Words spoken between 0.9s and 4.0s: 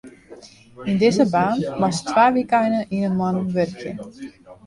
Yn dizze baan moatst twa wykeinen yn 'e moanne wurkje.